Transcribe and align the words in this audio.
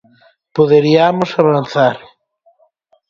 Poderiamos 0.55 1.29
avanzar. 1.41 1.97